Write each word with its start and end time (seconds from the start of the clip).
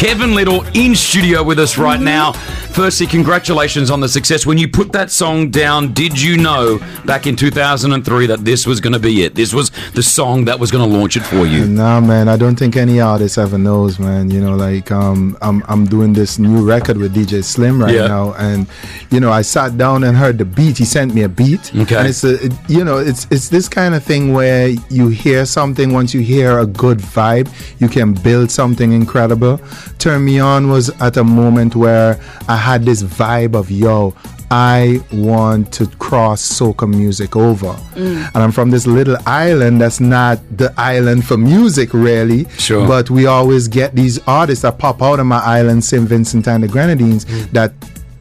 Kevin 0.00 0.34
Lyttle 0.34 0.64
in 0.72 0.94
studio 0.94 1.42
with 1.42 1.58
us 1.58 1.76
right 1.76 2.00
mm-hmm. 2.00 2.06
now. 2.06 2.32
Firstly, 2.80 3.06
congratulations 3.08 3.90
on 3.90 4.00
the 4.00 4.08
success. 4.08 4.46
When 4.46 4.56
you 4.56 4.66
put 4.66 4.90
that 4.92 5.10
song 5.10 5.50
down, 5.50 5.92
did 5.92 6.18
you 6.18 6.38
know 6.38 6.78
back 7.04 7.26
in 7.26 7.36
2003 7.36 8.26
that 8.28 8.42
this 8.42 8.66
was 8.66 8.80
going 8.80 8.94
to 8.94 8.98
be 8.98 9.22
it? 9.22 9.34
This 9.34 9.52
was 9.52 9.70
the 9.92 10.02
song 10.02 10.46
that 10.46 10.58
was 10.58 10.70
going 10.70 10.90
to 10.90 10.96
launch 10.98 11.14
it 11.14 11.20
for 11.20 11.44
you? 11.44 11.66
Nah, 11.66 12.00
man, 12.00 12.26
I 12.26 12.38
don't 12.38 12.56
think 12.58 12.76
any 12.78 12.98
artist 12.98 13.36
ever 13.36 13.58
knows, 13.58 13.98
man. 13.98 14.30
You 14.30 14.40
know, 14.40 14.56
like 14.56 14.90
um, 14.90 15.36
I'm 15.42 15.62
I'm 15.68 15.84
doing 15.84 16.14
this 16.14 16.38
new 16.38 16.66
record 16.66 16.96
with 16.96 17.14
DJ 17.14 17.44
Slim 17.44 17.82
right 17.82 17.94
Yeah. 17.94 18.06
now, 18.06 18.32
and 18.38 18.66
you 19.10 19.20
know, 19.20 19.30
I 19.30 19.42
sat 19.42 19.76
down 19.76 20.02
and 20.02 20.16
heard 20.16 20.38
the 20.38 20.46
beat. 20.46 20.78
He 20.78 20.86
sent 20.86 21.14
me 21.14 21.22
a 21.24 21.28
beat, 21.28 21.70
Okay. 21.76 21.96
and 21.96 22.08
it's 22.08 22.24
a, 22.24 22.42
it- 22.46 22.52
you 22.66 22.82
know, 22.82 22.96
it's 22.96 23.26
it's 23.30 23.50
this 23.50 23.68
kind 23.68 23.94
of 23.94 24.02
thing 24.02 24.32
where 24.32 24.68
you 24.88 25.08
hear 25.08 25.44
something. 25.44 25.92
Once 25.92 26.14
you 26.14 26.20
hear 26.22 26.58
a 26.58 26.66
good 26.66 26.98
vibe, 27.00 27.48
you 27.78 27.90
can 27.90 28.14
build 28.14 28.50
something 28.50 28.92
incredible. 28.92 29.60
Turn 29.98 30.24
Me 30.24 30.40
On 30.40 30.70
was 30.70 30.88
at 31.02 31.18
a 31.18 31.24
moment 31.24 31.76
where 31.76 32.18
I 32.48 32.56
had 32.70 32.84
this 32.84 33.02
vibe 33.02 33.54
of 33.54 33.70
yo. 33.70 34.14
I 34.52 35.00
want 35.12 35.72
to 35.74 35.86
cross 35.98 36.42
soca 36.42 36.88
music 36.88 37.36
over. 37.36 37.72
Mm. 37.94 38.30
And 38.34 38.36
I'm 38.36 38.52
from 38.52 38.70
this 38.70 38.86
little 38.86 39.16
island 39.26 39.80
that's 39.80 40.00
not 40.00 40.38
the 40.56 40.72
island 40.76 41.24
for 41.24 41.36
music, 41.36 41.92
really. 41.92 42.48
Sure. 42.58 42.86
But 42.86 43.10
we 43.10 43.26
always 43.26 43.68
get 43.68 43.94
these 43.94 44.18
artists 44.26 44.62
that 44.62 44.78
pop 44.78 45.02
out 45.02 45.20
of 45.20 45.26
my 45.26 45.38
island, 45.38 45.84
St. 45.84 46.02
Vincent 46.08 46.48
and 46.48 46.64
the 46.64 46.68
Grenadines, 46.68 47.24
mm. 47.24 47.50
that 47.52 47.72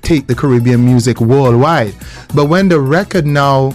take 0.01 0.27
the 0.27 0.35
Caribbean 0.35 0.83
music 0.85 1.19
worldwide. 1.19 1.95
But 2.35 2.45
when 2.45 2.69
the 2.69 2.79
record 2.79 3.25
now 3.25 3.73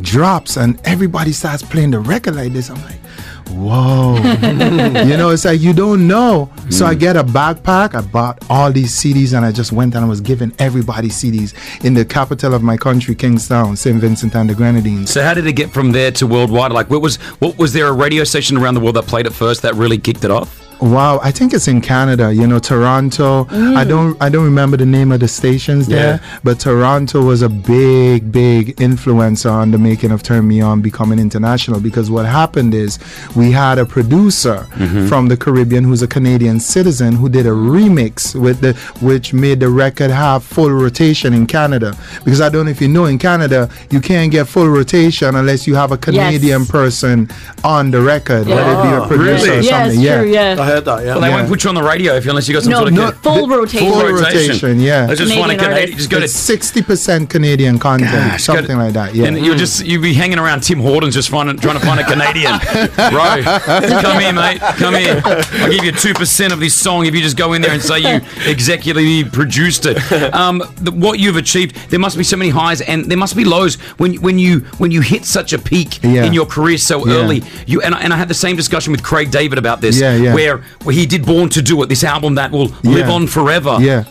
drops 0.00 0.56
and 0.56 0.80
everybody 0.86 1.32
starts 1.32 1.62
playing 1.62 1.90
the 1.90 2.00
record 2.00 2.34
like 2.36 2.52
this, 2.52 2.70
I'm 2.70 2.82
like, 2.84 3.01
whoa. 3.52 4.16
you 5.04 5.16
know, 5.16 5.30
it's 5.30 5.44
like 5.44 5.60
you 5.60 5.72
don't 5.72 6.06
know. 6.06 6.50
So 6.70 6.86
I 6.86 6.94
mm. 6.94 7.00
get 7.00 7.16
a 7.16 7.24
backpack. 7.24 7.94
I 7.94 8.00
bought 8.00 8.44
all 8.48 8.72
these 8.72 8.94
CDs 8.94 9.36
and 9.36 9.44
I 9.44 9.52
just 9.52 9.72
went 9.72 9.94
and 9.94 10.04
I 10.04 10.08
was 10.08 10.20
giving 10.20 10.52
everybody 10.58 11.08
CDs 11.08 11.54
in 11.84 11.94
the 11.94 12.04
capital 12.04 12.54
of 12.54 12.62
my 12.62 12.76
country, 12.76 13.14
Kingstown, 13.14 13.76
St. 13.76 14.00
Vincent 14.00 14.34
and 14.34 14.48
the 14.50 14.54
Grenadines. 14.54 15.10
So 15.10 15.22
how 15.22 15.34
did 15.34 15.46
it 15.46 15.52
get 15.54 15.70
from 15.70 15.92
there 15.92 16.10
to 16.12 16.26
worldwide? 16.26 16.72
Like, 16.72 16.90
what 16.90 17.02
was 17.02 17.16
what 17.40 17.58
was 17.58 17.72
there 17.72 17.88
a 17.88 17.92
radio 17.92 18.24
station 18.24 18.56
around 18.56 18.74
the 18.74 18.80
world 18.80 18.96
that 18.96 19.06
played 19.06 19.26
it 19.26 19.32
first 19.32 19.62
that 19.62 19.74
really 19.74 19.98
kicked 19.98 20.24
it 20.24 20.30
off? 20.30 20.71
Wow, 20.82 21.20
I 21.22 21.30
think 21.30 21.54
it's 21.54 21.68
in 21.68 21.80
Canada. 21.80 22.34
You 22.34 22.44
know, 22.44 22.58
Toronto. 22.58 23.42
I 23.42 23.44
mm. 23.84 23.88
don't, 23.88 24.20
I 24.20 24.28
don't 24.28 24.44
remember 24.44 24.76
the 24.76 24.84
name 24.84 25.12
of 25.12 25.20
the 25.20 25.28
stations 25.28 25.86
there, 25.86 26.20
but 26.42 26.58
Toronto 26.58 27.22
was 27.22 27.40
a 27.40 27.48
big, 27.48 28.32
big 28.32 28.74
influencer 28.76 29.50
on 29.52 29.70
the 29.70 29.78
making 29.78 30.10
of 30.10 30.24
Turn 30.24 30.48
Me 30.48 30.60
On 30.60 30.82
becoming 30.82 31.20
international. 31.20 31.78
Because 31.78 32.10
what 32.10 32.26
happened 32.26 32.74
is 32.74 32.98
we 33.36 33.52
had 33.52 33.78
a 33.78 33.86
producer 33.86 34.66
mm-hmm. 34.70 35.06
from 35.06 35.28
the 35.28 35.36
Caribbean 35.36 35.84
who's 35.84 36.02
a 36.02 36.08
Canadian 36.08 36.58
citizen 36.58 37.14
who 37.14 37.28
did 37.28 37.46
a 37.46 37.50
remix 37.50 38.34
with 38.34 38.60
the, 38.60 38.72
which 39.00 39.32
made 39.32 39.60
the 39.60 39.68
record 39.68 40.10
have 40.10 40.42
full 40.42 40.70
rotation 40.72 41.32
in 41.32 41.46
Canada. 41.46 41.96
Because 42.24 42.40
I 42.40 42.48
don't 42.48 42.64
know 42.64 42.72
if 42.72 42.80
you 42.80 42.88
know, 42.88 43.04
in 43.04 43.18
Canada 43.18 43.70
you 43.90 44.00
can't 44.00 44.32
get 44.32 44.48
full 44.48 44.68
rotation 44.68 45.36
unless 45.36 45.64
you 45.68 45.76
have 45.76 45.92
a 45.92 45.96
Canadian 45.98 46.66
person 46.66 47.30
on 47.62 47.92
the 47.92 48.00
record, 48.00 48.48
whether 48.48 48.72
it 48.72 48.82
be 48.82 48.88
a 48.88 49.00
ah, 49.00 49.06
producer 49.06 49.46
Really? 49.46 49.58
or 49.58 49.62
Yeah, 49.62 49.84
something. 49.84 50.00
it's 50.00 50.08
true. 50.22 50.32
Yeah. 50.32 50.71
I 50.72 50.76
heard 50.76 50.84
that, 50.86 51.00
yeah. 51.04 51.12
Well, 51.12 51.20
they 51.20 51.28
Yeah. 51.28 51.34
won't 51.36 51.48
put 51.48 51.64
you 51.64 51.68
on 51.68 51.74
the 51.74 51.82
radio 51.82 52.14
if 52.14 52.24
you 52.24 52.30
unless 52.30 52.48
you 52.48 52.54
got 52.54 52.62
some 52.62 52.70
No, 52.72 52.78
sort 52.78 52.88
of 52.88 52.94
no, 52.94 53.10
ca- 53.12 53.18
full 53.22 53.46
the- 53.46 53.56
rotation. 53.56 53.88
full 53.92 54.02
rotation, 54.12 54.80
yeah. 54.80 55.06
I 55.10 55.14
just 55.14 55.36
want 55.36 55.52
a 55.52 55.54
Canadian 55.56 55.72
Canadian. 55.74 55.98
Just 55.98 56.10
go 56.10 56.18
to 56.18 56.24
it's 56.24 56.32
sixty 56.32 56.82
percent 56.82 57.28
Canadian 57.30 57.78
content, 57.78 58.10
Gosh, 58.12 58.44
something 58.44 58.66
to- 58.66 58.76
like 58.76 58.94
that. 58.94 59.14
Yeah. 59.14 59.26
And 59.26 59.44
you'll 59.44 59.56
just 59.56 59.84
you'll 59.84 60.02
be 60.02 60.14
hanging 60.14 60.38
around 60.38 60.62
Tim 60.62 60.80
Hortons 60.80 61.14
just 61.14 61.28
finding, 61.28 61.58
trying 61.58 61.78
to 61.78 61.84
find 61.84 62.00
a 62.00 62.04
Canadian. 62.04 62.58
Bro, 63.12 63.42
come 64.00 64.20
here, 64.20 64.32
mate. 64.32 64.60
Come 64.60 64.94
here. 64.94 65.20
I'll 65.24 65.70
give 65.70 65.84
you 65.84 65.92
two 65.92 66.14
percent 66.14 66.52
of 66.52 66.60
this 66.60 66.74
song 66.74 67.06
if 67.06 67.14
you 67.14 67.20
just 67.20 67.36
go 67.36 67.52
in 67.52 67.60
there 67.62 67.72
and 67.72 67.82
say 67.82 67.98
you 67.98 68.20
executively 68.56 69.30
produced 69.32 69.86
it. 69.86 69.98
Um, 70.34 70.62
the, 70.80 70.90
what 70.92 71.18
you've 71.18 71.36
achieved, 71.36 71.76
there 71.90 72.00
must 72.00 72.16
be 72.16 72.24
so 72.24 72.36
many 72.36 72.50
highs 72.50 72.80
and 72.80 73.06
there 73.06 73.18
must 73.18 73.36
be 73.36 73.44
lows 73.44 73.74
when 73.98 74.14
when 74.16 74.38
you 74.38 74.60
when 74.78 74.90
you 74.90 75.00
hit 75.00 75.24
such 75.24 75.52
a 75.52 75.58
peak 75.58 76.00
Yeah. 76.02 76.24
in 76.24 76.32
your 76.32 76.46
career 76.46 76.78
so 76.78 77.06
Yeah. 77.06 77.14
early. 77.14 77.42
You 77.66 77.82
and 77.82 77.94
I, 77.94 78.00
and 78.00 78.12
I 78.12 78.16
had 78.16 78.28
the 78.28 78.34
same 78.34 78.56
discussion 78.56 78.92
with 78.92 79.02
Craig 79.02 79.30
David 79.30 79.58
about 79.58 79.80
this, 79.80 79.98
Yeah, 80.00 80.14
yeah. 80.16 80.34
where 80.34 80.51
where 80.84 80.94
he 80.94 81.06
did 81.06 81.24
Born 81.24 81.48
to 81.50 81.62
Do 81.62 81.82
It, 81.82 81.88
this 81.88 82.04
album 82.04 82.34
that 82.36 82.50
will 82.50 82.68
live 82.82 83.08
on 83.08 83.26
forever. 83.26 83.76
yeah. 83.80 84.04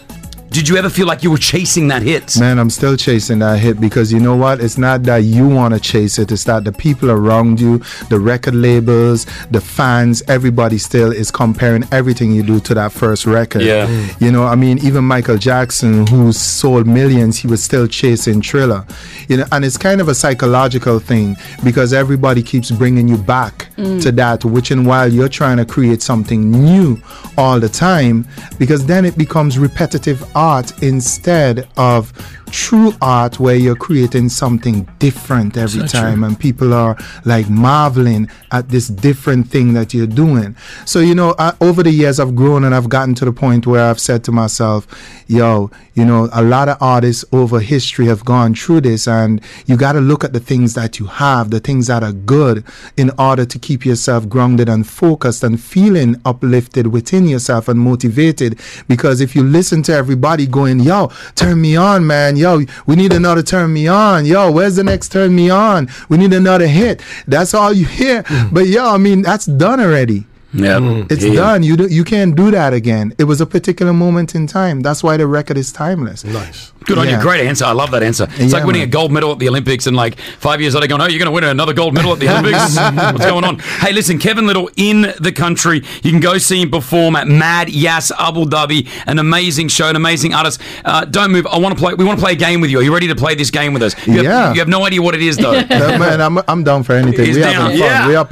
Did 0.52 0.68
you 0.68 0.76
ever 0.76 0.90
feel 0.90 1.08
like 1.08 1.24
you 1.24 1.32
were 1.32 1.38
chasing 1.38 1.88
that 1.88 2.02
hit? 2.02 2.38
Man, 2.38 2.60
I'm 2.60 2.70
still 2.70 2.98
chasing 2.98 3.40
that 3.40 3.60
hit 3.60 3.80
because 3.80 4.12
you 4.12 4.20
know 4.20 4.36
what? 4.36 4.60
It's 4.60 4.78
not 4.78 5.04
that 5.04 5.20
you 5.20 5.48
want 5.48 5.74
to 5.74 5.80
chase 5.80 6.20
it. 6.20 6.30
It's 6.30 6.44
that 6.44 6.66
the 6.66 6.74
people 6.74 7.10
around 7.10 7.62
you, 7.62 7.78
the 8.10 8.20
record 8.20 8.56
labels, 8.56 9.26
the 9.50 9.62
fans, 9.62 10.22
everybody 10.28 10.78
still 10.78 11.10
is 11.10 11.32
comparing 11.32 11.86
everything 11.94 12.34
you 12.34 12.44
do 12.44 12.60
to 12.60 12.74
that 12.74 12.92
first 12.92 13.26
record. 13.26 13.62
Yeah. 13.62 13.88
You 14.20 14.30
know, 14.30 14.44
I 14.44 14.56
mean, 14.56 14.78
even 14.80 15.06
Michael 15.06 15.38
Jackson, 15.38 16.06
who 16.08 16.34
sold 16.34 16.86
millions, 16.86 17.38
he 17.38 17.48
was 17.48 17.64
still 17.64 17.88
chasing 17.88 18.42
Thriller. 18.42 18.86
You 19.30 19.38
know, 19.38 19.46
and 19.54 19.64
it's 19.64 19.78
kind 19.78 20.02
of 20.02 20.10
a 20.10 20.16
psychological 20.16 21.00
thing 21.00 21.38
because 21.64 21.94
everybody 21.94 22.44
keeps 22.44 22.72
bringing 22.72 23.08
you 23.08 23.18
back 23.18 23.70
to 23.78 23.82
mm. 23.84 24.16
that, 24.18 24.44
which 24.44 24.70
and 24.70 24.86
while 24.86 25.08
you're 25.10 25.30
trying 25.30 25.58
to 25.58 25.66
create 25.66 26.02
something 26.02 26.52
new 26.52 27.02
all 27.38 27.58
the 27.58 27.70
time, 27.70 28.28
because 28.60 28.86
then 28.86 29.06
it 29.06 29.18
becomes 29.18 29.58
repetitive 29.58 30.22
art 30.42 30.82
instead 30.82 31.68
of 31.78 32.12
true 32.52 32.94
art 33.02 33.40
where 33.40 33.56
you're 33.56 33.76
creating 33.76 34.30
something 34.30 34.88
different 35.00 35.58
every 35.58 35.88
time 35.88 36.24
and 36.24 36.40
people 36.40 36.74
are 36.74 36.98
like 37.26 37.50
marveling 37.50 38.30
at 38.52 38.70
this 38.70 38.88
different 38.88 39.48
thing 39.48 39.74
that 39.74 39.94
you're 39.94 40.08
doing. 40.08 40.56
So 40.86 41.00
you 41.00 41.16
know 41.16 41.36
I, 41.40 41.54
over 41.62 41.84
the 41.84 41.92
years 41.92 42.20
i've 42.20 42.36
grown 42.36 42.64
and 42.64 42.74
i've 42.76 42.90
gotten 42.90 43.16
to 43.16 43.26
the 43.26 43.32
point 43.32 43.66
where 43.66 43.90
i've 43.90 44.00
said 44.00 44.24
to 44.26 44.32
myself 44.32 44.88
yo 45.28 45.72
you 45.94 46.06
know 46.06 46.30
a 46.34 46.42
lot 46.42 46.70
of 46.70 46.78
artists 46.82 47.24
over 47.32 47.60
history 47.60 48.06
have 48.06 48.26
gone 48.26 48.54
through 48.54 48.82
this 48.82 49.08
and 49.08 49.42
you 49.66 49.78
got 49.78 49.94
to 49.94 50.02
look 50.02 50.24
at 50.24 50.34
the 50.34 50.40
things 50.40 50.74
that 50.74 51.00
you 51.00 51.06
have 51.06 51.52
the 51.52 51.60
things 51.60 51.88
that 51.88 52.04
are 52.04 52.12
good 52.12 52.64
in 52.98 53.12
order 53.18 53.46
to 53.46 53.60
keep 53.60 53.86
yourself 53.86 54.28
grounded 54.28 54.70
and 54.70 54.88
focused 54.88 55.44
and 55.44 55.62
feeling 55.62 56.16
uplifted 56.26 56.88
within 56.88 57.28
yourself 57.28 57.68
and 57.68 57.80
motivated. 57.80 58.60
Because 58.88 59.22
if 59.22 59.36
you 59.36 59.44
listen 59.44 59.84
to 59.84 59.94
everybody 59.94 60.48
going 60.48 60.80
yo 60.80 61.12
turn 61.36 61.62
me 61.62 61.76
on 61.76 62.06
man 62.06 62.36
yo 62.42 62.62
we 62.86 62.96
need 62.96 63.14
another 63.14 63.44
turn 63.44 63.72
me 63.74 63.88
on. 63.88 64.26
Yo 64.26 64.52
where's 64.52 64.76
the 64.76 64.84
next 64.84 65.12
turn 65.12 65.34
me 65.36 65.50
on? 65.50 65.90
We 66.10 66.18
need 66.18 66.34
another 66.34 66.68
hit. 66.68 67.02
That's 67.28 67.54
all 67.54 67.72
you 67.74 67.86
hear. 67.86 68.24
Mm. 68.24 68.54
But 68.54 68.68
yo 68.68 68.84
i 68.94 68.98
mean 68.98 69.22
that's 69.22 69.46
done 69.46 69.80
already 69.80 70.26
Yeah, 70.54 71.04
it's 71.10 71.24
Yeah. 71.24 71.34
done 71.36 71.64
you 71.64 71.78
do, 71.78 71.88
you 71.88 72.04
can't 72.04 72.36
do 72.36 72.52
that 72.52 72.74
again 72.74 73.14
it 73.18 73.24
was 73.26 73.40
a 73.42 73.46
particular 73.46 73.94
moment 73.94 74.36
in 74.36 74.48
time 74.48 74.82
that's 74.82 75.02
why 75.04 75.16
the 75.18 75.28
record 75.28 75.58
is 75.58 75.72
timeless 75.72 76.24
Nice. 76.26 76.72
Good 76.84 76.98
on 76.98 77.08
you. 77.08 77.20
Great 77.22 77.46
answer. 77.46 77.64
I 77.66 77.74
love 77.74 77.92
that 77.92 78.02
answer. 78.02 78.28
It's 78.32 78.40
Yeah, 78.52 78.58
like 78.58 78.66
winning 78.66 78.82
man. 78.82 78.88
a 78.88 78.92
gold 78.92 79.12
medal 79.12 79.32
at 79.34 79.38
the 79.38 79.48
Olympics 79.48 79.86
and 79.86 79.96
like 79.96 80.20
five 80.40 80.60
years 80.62 80.74
later 80.74 80.88
going, 80.88 81.00
oh, 81.00 81.06
you're 81.06 81.20
going 81.20 81.28
to 81.28 81.32
win 81.32 81.44
another 81.44 81.74
gold 81.74 81.94
medal 81.94 82.12
at 82.14 82.20
the 82.20 82.28
Olympics? 82.28 82.76
What's 83.14 83.24
going 83.24 83.44
on? 83.44 83.60
Hey, 83.60 83.94
listen, 83.94 84.18
Kevin 84.18 84.48
Lyttle 84.48 84.68
in 84.78 85.14
the 85.20 85.32
country. 85.32 85.84
You 86.02 86.10
can 86.10 86.20
go 86.20 86.40
see 86.40 86.60
him 86.60 86.72
perform 86.72 87.16
at 87.16 87.28
Mad 87.28 87.70
Yas 87.70 88.12
Abu 88.18 88.46
Dhabi. 88.46 88.88
An 89.06 89.20
amazing 89.20 89.68
show, 89.68 89.90
an 89.90 89.96
amazing 89.96 90.34
artist. 90.34 90.60
Uh, 90.84 91.06
don't 91.06 91.32
move. 91.32 91.46
I 91.46 91.60
want 91.60 91.76
to 91.78 91.80
play. 91.80 91.94
We 91.94 92.04
want 92.04 92.18
to 92.18 92.24
play 92.24 92.34
a 92.34 92.36
game 92.36 92.62
with 92.62 92.72
you. 92.72 92.80
Are 92.80 92.84
you 92.84 92.92
ready 92.92 93.08
to 93.10 93.16
play 93.16 93.36
this 93.36 93.52
game 93.52 93.74
with 93.74 93.84
us? 93.84 93.96
You 94.08 94.14
have, 94.14 94.24
Yeah. 94.24 94.54
You 94.54 94.60
have 94.60 94.68
no 94.68 94.84
idea 94.84 95.04
what 95.04 95.14
it 95.14 95.22
is 95.22 95.38
though. 95.38 95.52
Uh, 95.72 95.98
man 96.00 96.20
i'm, 96.20 96.40
I'm 96.48 96.64
down 96.64 96.82
for 96.82 96.94
anything 96.94 97.26
He's 97.28 97.36
we 97.36 97.44
down. 97.44 97.54
having 97.54 97.78
fun 97.78 97.88
Yeah. 97.88 98.08
we 98.08 98.16
up 98.16 98.30